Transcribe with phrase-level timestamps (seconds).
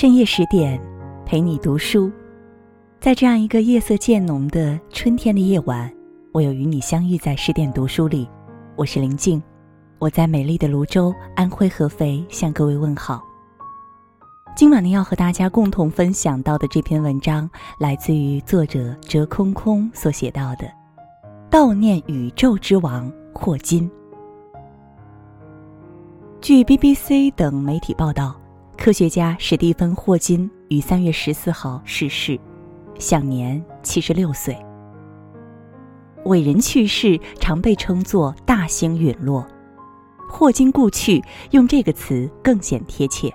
[0.00, 0.80] 深夜十点，
[1.26, 2.10] 陪你读书。
[2.98, 5.92] 在这样一个夜色渐浓的春天的夜晚，
[6.32, 8.26] 我又与你相遇在十点读书里。
[8.76, 9.42] 我是林静，
[9.98, 13.22] 我在美丽的泸州，安徽合肥向各位问好。
[14.56, 17.46] 今晚呢，要和大家共同分享到的这篇文章，
[17.78, 20.64] 来自于作者折空空所写到的
[21.50, 23.86] 《悼念宇宙之王霍金》。
[26.40, 28.39] 据 BBC 等媒体报道。
[28.80, 32.40] 科学家史蒂芬·霍金于三月十四号逝世，
[32.98, 34.56] 享年七十六岁。
[36.24, 39.46] 伟人去世常被称作“大星陨落”，
[40.30, 43.30] 霍金故去用这个词更显贴切。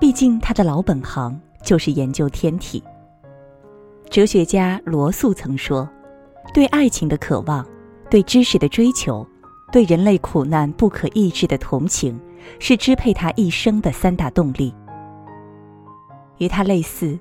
[0.00, 2.82] 毕竟他的老本行就是研究天体。
[4.10, 5.88] 哲学家罗素曾说
[6.52, 7.64] ：“对爱情的渴望，
[8.10, 9.24] 对知识的追求，
[9.70, 12.20] 对人类苦难不可抑制的同情。”
[12.58, 14.74] 是支配他一生的三大动力。
[16.38, 17.18] 与他类似，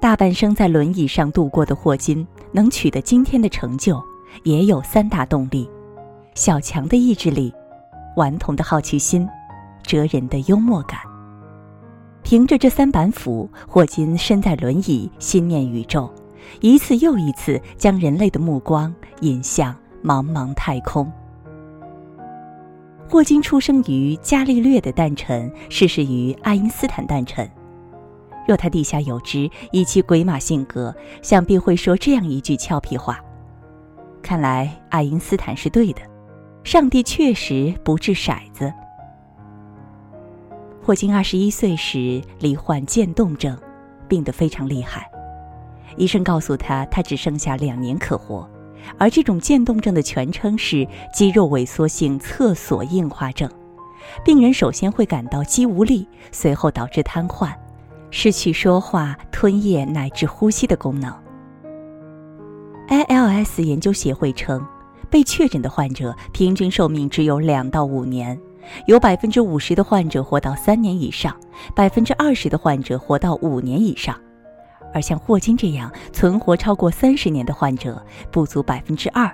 [0.00, 4.02] 大半生在轮椅上度过的霍金，能取得今天的成就，
[4.42, 5.68] 也有三大动力：
[6.34, 7.52] 小强的意志力，
[8.16, 9.28] 顽童的好奇心，
[9.82, 10.98] 哲人的幽默感。
[12.22, 16.10] 凭着这三板斧，霍金身在轮椅，心念宇宙，
[16.62, 21.12] 一次又一次将人类的目光引向茫茫太空。
[23.14, 27.48] 霍金出生于伽利略的诞辰，逝世于爱因斯坦诞辰。
[28.44, 33.20] 若他地下有知，以其鬼马性格，想必会说这样一句俏皮话
[34.20, 36.02] ：“看来爱因斯坦是对的，
[36.64, 38.74] 上帝确实不掷骰子。”
[40.82, 43.56] 霍金二十一岁时罹患渐冻症，
[44.08, 45.08] 病得非常厉害，
[45.96, 48.50] 医生告诉他，他只剩下两年可活。
[48.98, 53.50] 而这种渐冻症的全称是肌肉萎缩性侧索硬化症，
[54.24, 57.52] 病人首先会感到肌无力，随后导致瘫痪，
[58.10, 61.12] 失去说话、吞咽乃至呼吸的功能。
[62.88, 64.64] ILS 研究协会称，
[65.10, 68.38] 被确诊的患者平均寿命只有两到五年，
[68.86, 71.34] 有百分之五十的患者活到三年以上，
[71.74, 74.14] 百分之二十的患者活到五年以上。
[74.94, 79.30] 而像霍金这样存活超过三十年的患者不足百分之二。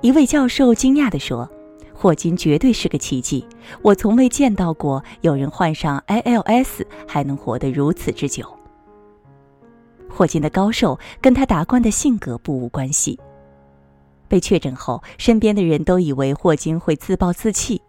[0.00, 1.48] 一位教授惊讶地说
[1.94, 3.46] ：“霍金绝对是个奇迹，
[3.82, 8.44] 我从未见到过有人患上 ALS 还能活得如此之久。”
[10.08, 13.18] 霍金的高寿跟他达观的性格不无关系。
[14.28, 17.80] 被确诊后，身边的人都以为霍金会自暴自弃，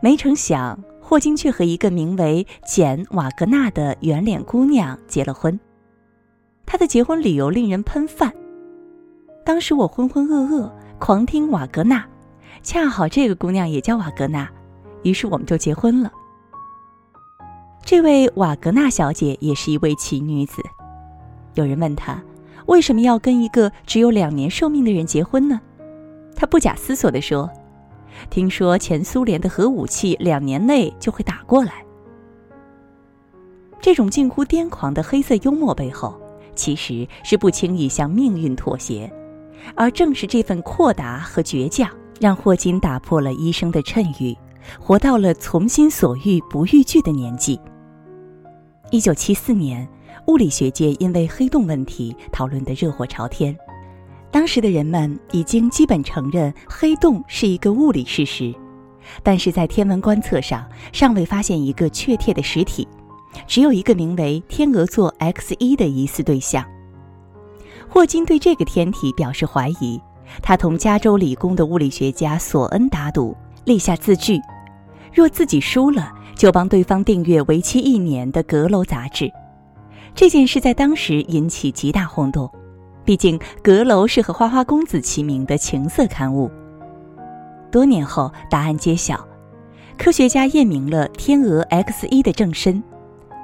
[0.00, 0.78] 没成想。
[1.10, 5.58] 霍金却和一个名为简·瓦格纳的圆脸姑娘结了婚。
[6.64, 8.32] 他的结婚理由令人喷饭。
[9.44, 10.70] 当时我浑浑噩噩，
[11.00, 12.06] 狂听瓦格纳，
[12.62, 14.48] 恰好这个姑娘也叫瓦格纳，
[15.02, 16.12] 于是我们就结婚了。
[17.84, 20.62] 这位瓦格纳小姐也是一位奇女子。
[21.54, 22.22] 有人问她，
[22.66, 25.60] 为什么要跟一个只有两年寿命的人结婚呢？
[26.36, 27.50] 她不假思索地说。
[28.28, 31.84] 听说前苏联的核武器两年内就会打过来。
[33.80, 36.20] 这种近乎癫狂的黑色幽默背后，
[36.54, 39.10] 其实是不轻易向命运妥协，
[39.74, 41.88] 而正是这份阔达和倔强，
[42.20, 44.36] 让霍金打破了医生的谶语，
[44.78, 47.58] 活到了从心所欲不逾矩的年纪。
[48.90, 49.88] 一九七四年，
[50.26, 53.56] 物理学界因为黑洞问题讨论得热火朝天。
[54.30, 58.54] 当时的人们已经基本承认黑洞是一个物理事实，
[59.22, 62.86] 但是在天文观测上尚未发现一个确切的实体，
[63.46, 66.64] 只有一个名为天鹅座 X 一的疑似对象。
[67.88, 70.00] 霍金对这个天体表示怀疑，
[70.40, 74.40] 他同加州理工的物理学家索恩打赌，立下字据：
[75.12, 79.28] 若自己输了，就帮对方订阅为期一年的《阁楼》杂志。
[80.14, 82.48] 这件事在当时引起极大轰动。
[83.10, 86.48] 毕竟，《阁楼》是和花花公子齐名的情色刊物。
[87.68, 89.26] 多年后，答案揭晓，
[89.98, 92.80] 科学家验明了天鹅 X 一的正身，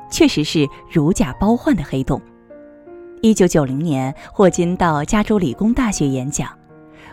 [0.09, 2.23] 确实是如假包换的黑洞。
[3.23, 6.49] 一九九零年，霍金到加州理工大学演讲，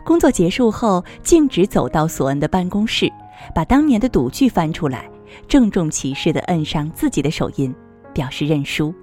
[0.06, 3.12] 工作结束后，径直走到索恩的办公室，
[3.56, 5.10] 把当年的赌具翻出来，
[5.48, 7.74] 郑重其事地摁上自己的手印，
[8.14, 8.94] 表示认输。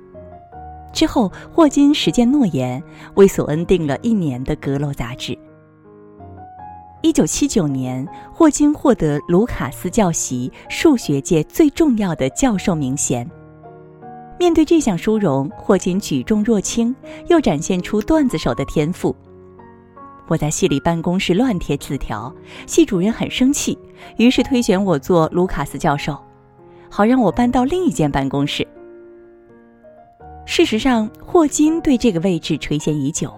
[0.93, 2.83] 之后，霍金实践诺言，
[3.15, 5.39] 为索恩订了一年的《阁楼》杂志。
[7.03, 13.29] 一九七九年，霍金获得卢卡斯教习数学界最重要的教授名衔。
[14.39, 16.95] 面对这项殊荣，霍金举重若轻，
[17.29, 19.15] 又展现出段子手的天赋。
[20.29, 22.33] 我在系里办公室乱贴字条，
[22.67, 23.79] 系主任很生气，
[24.17, 26.17] 于是推选我做卢卡斯教授，
[26.91, 28.67] 好让我搬到另一间办公室。
[30.47, 33.33] 事实上，霍金对这个位置垂涎已久，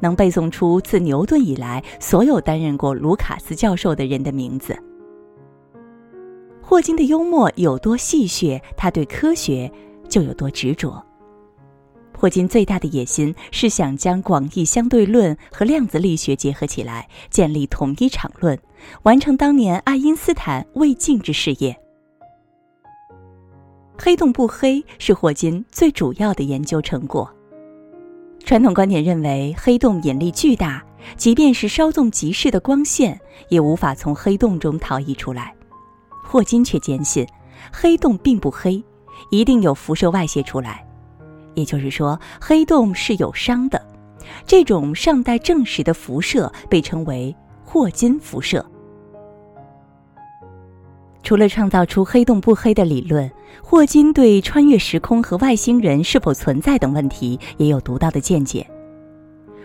[0.00, 4.76] 能背诵出自牛顿以来所有担任过卢卡斯教授的人的名字。
[6.60, 9.70] 霍金的幽默有多戏谑，他对科学
[10.08, 11.00] 就有多执着。
[12.18, 18.58] 霍金最大的野心是想将广义相对论和量子力学结合起来，建立统一场论，
[19.04, 21.78] 完成当年爱因斯坦未竟之事业。
[23.98, 27.30] 黑洞不黑是霍金最主要的研究成果。
[28.44, 30.84] 传统观点认为黑洞引力巨大，
[31.16, 35.54] 即便是稍纵即逝的光线也无法从黑洞中逃逸出来。
[36.22, 37.26] 霍金却坚信，
[37.72, 38.82] 黑洞并不黑，
[39.30, 40.86] 一定有辐射外泄出来。
[41.54, 43.84] 也就是说，黑洞是有伤的。
[44.46, 47.34] 这种尚待证实的辐射被称为
[47.64, 48.64] 霍金辐射。
[51.26, 53.28] 除了创造出黑洞不黑的理论，
[53.60, 58.64] 霍金对穿越时空和外星人是否存在等问题也有独到的见解。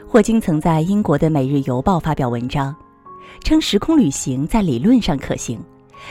[0.07, 2.75] 霍金曾在英国的《每日邮报》发表文章，
[3.43, 5.59] 称时空旅行在理论上可行，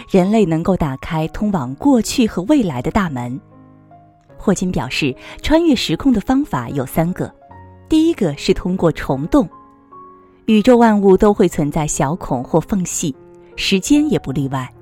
[0.09, 3.37] 人类能够打开通往过去和未来的大门。
[4.39, 5.13] 霍金表示，
[5.43, 7.29] 穿越时空的方法有三个，
[7.89, 9.49] 第一个是通过虫洞，
[10.47, 13.13] 宇宙万物都会存在小孔或缝隙，
[13.57, 14.73] 时间也不例外。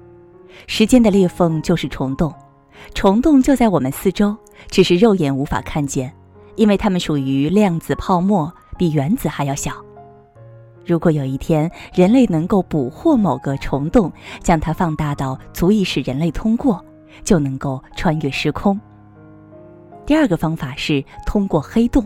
[0.67, 2.33] 时间的裂缝就是虫洞，
[2.95, 4.37] 虫洞就在我们四周，
[4.69, 6.13] 只是肉眼无法看见，
[6.57, 9.73] 因为它们属于量子泡沫，比原子还要小。
[10.85, 14.11] 如果有一天人类能够捕获某个虫洞，
[14.43, 16.83] 将它放大到足以使人类通过，
[17.23, 18.79] 就能够穿越时空。
[20.07, 22.05] 第二个方法是通过黑洞。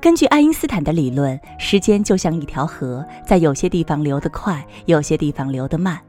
[0.00, 6.00] 根据爱因斯坦的理论，时间就像一条河，在有些地方流得快，有些地方流得慢。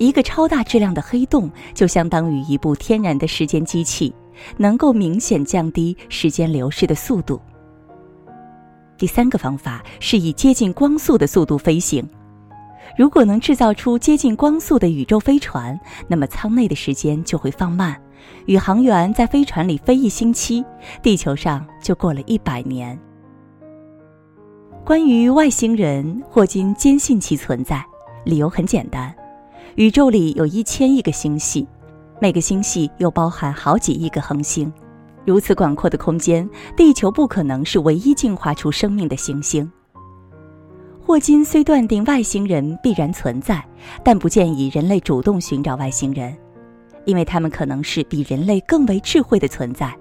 [0.00, 4.10] 一个超大质量的黑洞就相当于一部天然的时间机器，
[4.56, 7.38] 能够明显降低时间流逝的速度。
[8.96, 12.02] 第三个方法是以接近光速的速度飞行。
[12.96, 17.94] 如果能制造出接近光速的宇宙飞船，那么舱内的时间就会放慢，
[18.46, 20.64] 宇航员在飞船里飞一星期，
[21.02, 22.98] 地球上就过了一百年。
[24.82, 27.84] 关于外星人，霍金坚信其存在，
[28.24, 29.14] 理由很简单。
[29.80, 31.66] 宇宙里有一千亿个星系，
[32.20, 34.70] 每个星系又包含好几亿个恒星。
[35.24, 36.46] 如此广阔的空间，
[36.76, 39.72] 地球不可能是唯一进化出生命的行星。
[41.02, 43.66] 霍金虽断定外星人必然存在，
[44.04, 46.36] 但不建议人类主动寻找外星人，
[47.06, 49.96] 因为他们可能是比人类更为智慧的存在，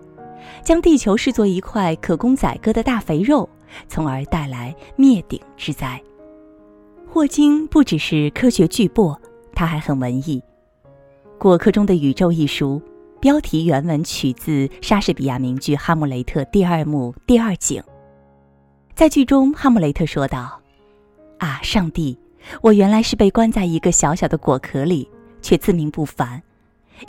[0.61, 3.47] 将地球视作一块可供宰割的大肥肉，
[3.87, 6.03] 从而带来灭顶之灾。
[7.07, 9.17] 霍金不只是科学巨擘。
[9.59, 10.41] 他还很文艺，
[11.37, 12.81] 《果壳中的宇宙》一书，
[13.19, 17.83] 标题原文取自莎士比亚名剧《哈姆雷特》第二幕第二景。
[18.95, 20.61] 在剧中，哈姆雷特说道
[21.39, 22.17] ：“啊，上帝，
[22.61, 25.09] 我原来是被关在一个小小的果壳里，
[25.41, 26.41] 却自命不凡，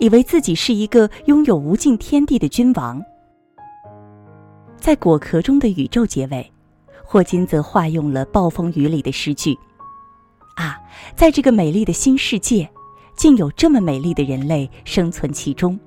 [0.01, 3.01] 以为自己是一个拥有无尽天地的君王。”
[4.77, 6.53] 在《果壳中的宇宙》结尾，
[7.05, 9.57] 霍金则化用了暴风雨里的诗句。
[10.57, 10.79] 啊，
[11.17, 12.69] 在这个美丽的新世界，
[13.17, 15.79] 竟有这么美丽的人类生存其中。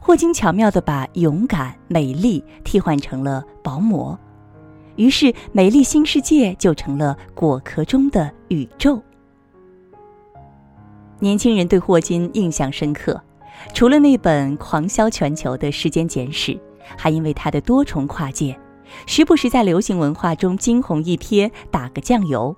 [0.00, 4.18] 霍金巧妙地把勇敢、美丽替换成了薄膜，
[4.96, 9.02] 于是美丽新世界就成了果壳中的宇宙。
[11.20, 13.18] 年轻人对霍金印象深刻，
[13.72, 16.52] 除了那本狂销全球的《时间简史》，
[16.98, 18.58] 还因为他的多重跨界，
[19.06, 22.54] 时不时在流行文化中惊鸿一瞥，打个酱油。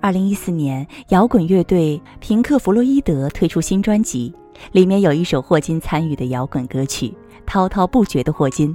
[0.00, 4.32] 二零一四年，摇滚乐队平克·弗洛伊德推出新专辑，
[4.70, 7.08] 里面有一首霍金参与的摇滚歌曲
[7.44, 8.70] 《滔滔不绝的霍金》。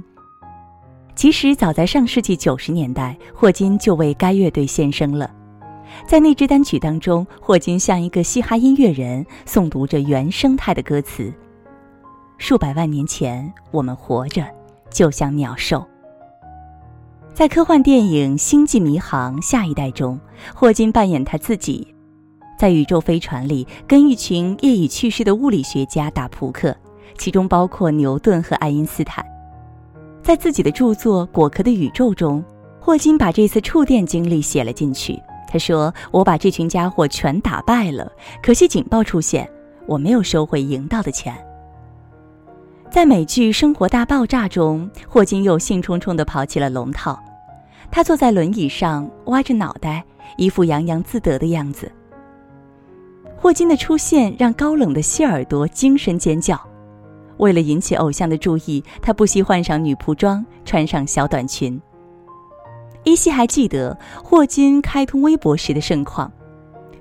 [1.16, 5.30] 其实，早在上世纪九十年代，霍金就为该乐队献声了。
[6.06, 11.32] 在那支单曲当中，霍金像一个嘻哈音乐人，诵读着原生态的歌词
[12.36, 14.44] ：“数百万年前，我们活着，
[14.90, 15.86] 就像鸟兽。”
[17.34, 20.16] 在科幻电影《星际迷航：下一代》中，
[20.54, 21.84] 霍金扮演他自己，
[22.56, 26.72] 在宇宙飞船里跟一群业已去世的物理学家打扑克，
[27.18, 29.26] 其中包括牛顿和爱因斯坦。
[30.22, 32.42] 在自己的著作《果壳的宇宙》中，
[32.78, 35.20] 霍金把这次触电经历写了进去。
[35.48, 38.08] 他说：“我把这群家伙全打败了，
[38.44, 39.48] 可惜警报出现，
[39.88, 41.34] 我没有收回赢到的钱。”
[42.94, 47.20] 在美剧《生活大爆炸》中，霍金又兴冲冲地跑起了龙套。
[47.90, 50.04] 他坐在轮椅上，歪着脑袋，
[50.36, 51.90] 一副洋洋自得的样子。
[53.36, 56.56] 霍金的出现让高冷的谢耳朵惊声尖叫
[57.38, 61.82] ：“为了引起偶像的注意，他不惜换上女仆装，穿上小短裙。
[63.02, 66.30] 依稀还记得霍金开通微博时的盛况。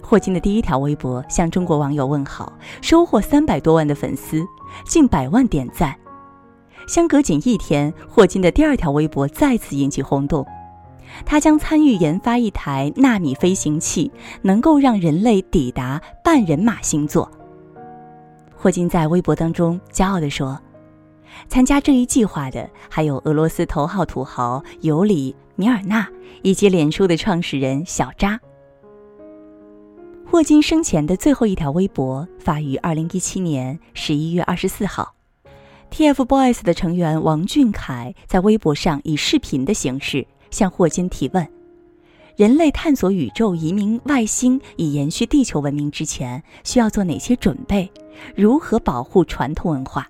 [0.01, 4.43] 霍金的第一条微博向中国网友问好，收获三百多万的粉丝，
[4.85, 5.95] 近百万点赞。
[6.87, 10.45] 相隔仅一天，霍金的第二条微博再次引起轰动，
[11.25, 14.11] 他将参与研发一台纳米飞行器，
[14.41, 17.31] 能够让人类抵达半人马星座。
[18.55, 20.59] 霍金在微博当中骄傲地说
[21.47, 26.07] ：“参加这一计划的还有俄罗斯头号土豪尤里·米尔纳
[26.41, 28.39] 以及脸书的创始人小扎。”
[30.33, 35.13] 霍金生前的最后一条微博发于二零一七年十一月二十四号
[35.91, 41.47] ，TFBOYS 的成员王俊凯在微博上以视频的形式向霍金提问
[42.35, 47.87] ：“人类探索宇宙、移民外星以延续地球文明之前，需要做哪些准备？”
[48.35, 50.07] 如何保护传统文化？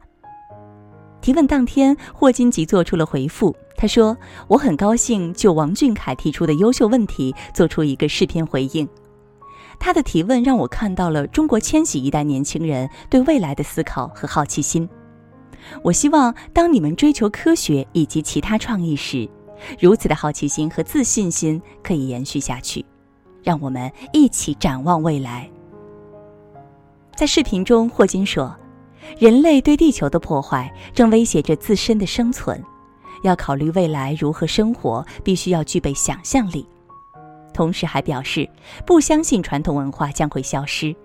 [1.20, 3.54] 提问当天，霍金即做出了回复。
[3.76, 8.88] 他说：“我很高兴就王俊凯提出的优秀问题做出一个视频回应。
[9.86, 14.88] 他的提问让我看到了中国千禧一代年轻人对未来的思考和好奇心。
[15.82, 19.30] 我希望当你们追求科学以及其他创意时，
[19.78, 22.86] 如此的好奇心和自信心可以延续下去。
[23.44, 25.50] 让我们一起展望未来。”
[27.14, 28.56] 在视频中，霍金说
[29.20, 32.64] ：“人类对地球的破坏正威胁着自身的生存，
[33.24, 36.66] 要考虑未来如何生活，必须要具备想象力。”
[37.54, 38.50] 同时还表示，
[38.86, 40.96] 不相信传统文化将会消失，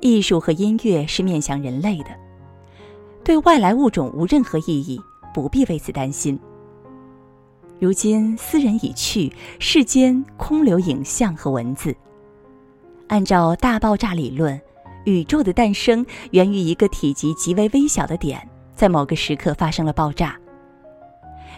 [0.00, 2.10] 艺术和音乐是面向人类的，
[3.22, 5.00] 对外来物种无任何意义，
[5.32, 6.38] 不必为此担心。
[7.78, 11.94] 如今，斯人已去，世间空留影像和文字。
[13.08, 14.60] 按照大爆炸理论。
[15.04, 20.38] 宇宙的诞生源于一个体积极为微小的点，在某个时刻发生了爆炸。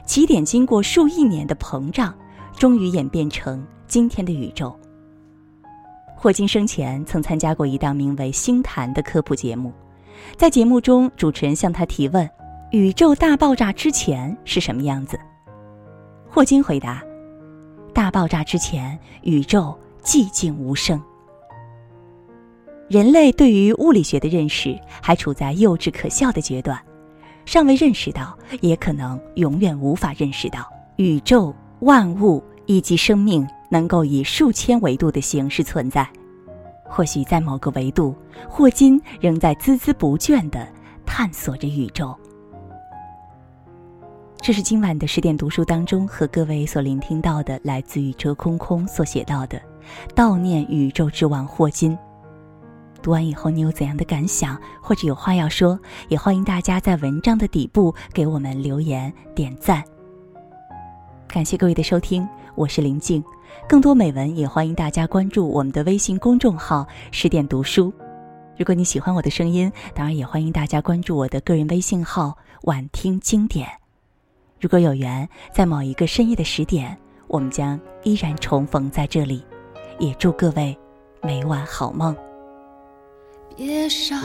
[0.07, 2.15] 起点经过数亿年的膨胀，
[2.57, 4.75] 终于演变成今天的宇宙。
[6.17, 9.73] 霍金生前曾参加过一档名为《星谈》的科普节目，
[10.37, 12.29] 在节目中，主持人向他提问
[12.73, 15.19] ：“宇宙大爆炸之前是什么样子？”
[16.31, 17.03] 霍金回答
[17.93, 21.01] ：“大爆炸之前，宇宙寂静无声。”
[22.89, 26.79] 人类对于物理学的认识还处在幼稚可笑的阶段，
[27.45, 36.09] 尚未认识到，也可能永远无法认识到宇宙万物以及生命能够以数千维度的形式存在。
[36.83, 38.15] 或许在某个维度，
[38.49, 40.67] 霍金仍在孜孜不倦地
[41.05, 42.15] 探索着宇宙。
[44.41, 49.61] 这是今晚的十点读书当中和各位所聆听到的，来自于哲空空所写到的，
[50.15, 51.97] 悼念宇宙之王霍金。
[53.03, 59.85] 读完以后，你有怎样的感想，或者有话要说，也欢迎大家在文章的底部给我们留言点赞。
[61.29, 63.23] 感谢各位的收听，我是林静。
[63.69, 67.93] 更多美文也欢迎大家关注我们的微信公众号“十点读书”。
[68.57, 73.69] 如果你喜欢我的声音，当然也欢迎大家关注我的个人微信号“晚听经典”。
[74.61, 79.45] 如果有缘，在某一个深夜的十点，我们将依然重逢在这里。
[79.99, 80.77] 也祝各位
[81.23, 82.17] 每晚好梦。
[83.57, 84.21] 别伤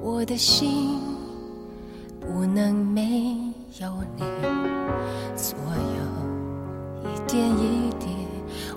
[0.00, 1.00] 我的心，
[2.20, 3.36] 不能没
[3.80, 4.22] 有你。
[5.36, 5.58] 所
[5.96, 8.06] 有一点一滴，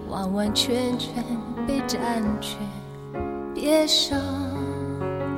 [0.10, 1.24] 完完全全
[1.68, 2.58] 被占据。
[3.54, 4.20] 别伤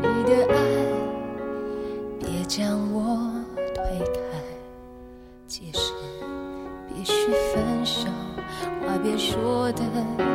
[0.02, 0.56] 你的爱，
[2.20, 3.32] 别将我
[3.74, 4.20] 推开。
[5.48, 5.94] 即使
[6.88, 8.10] 必须分手，
[8.86, 9.84] 话别说的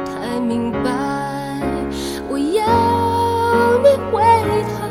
[0.04, 1.62] 太明白。
[2.28, 2.62] 我要。
[3.80, 4.20] 你回
[4.64, 4.88] 头，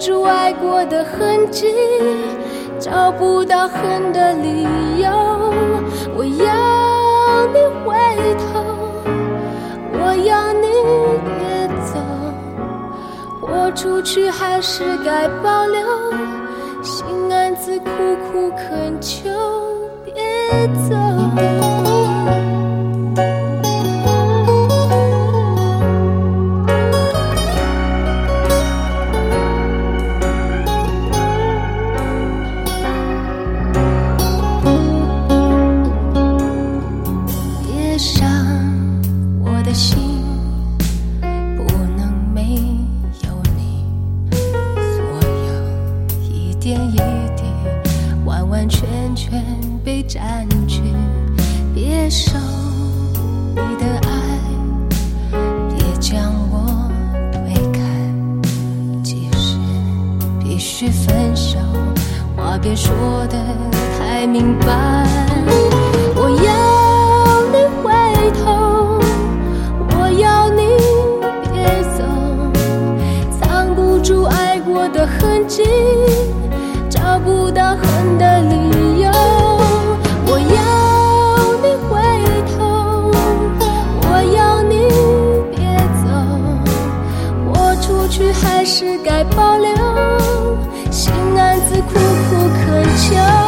[0.00, 1.74] 住爱过的痕迹，
[2.78, 4.62] 找不到恨的理
[5.02, 5.10] 由。
[6.16, 7.94] 我要你回
[8.38, 8.64] 头，
[9.92, 10.68] 我要你
[11.26, 12.00] 别走，
[13.42, 15.86] 豁出去还是该保留，
[16.82, 17.86] 心暗自苦
[18.32, 19.28] 苦恳求，
[20.02, 21.09] 别走。
[60.60, 61.58] 许分手
[62.36, 62.94] 话别说
[63.28, 63.38] 的
[63.98, 65.06] 太明白。
[66.14, 67.90] 我要你回
[68.42, 69.00] 头
[69.96, 70.76] 我要你
[71.50, 72.04] 别走
[73.40, 75.64] 藏不住爱过的痕迹。
[90.90, 93.39] 心暗自苦苦渴求。